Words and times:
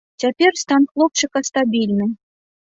Цяпер 0.21 0.51
стан 0.61 0.87
хлопчыка 0.93 1.43
стабільны. 1.51 2.05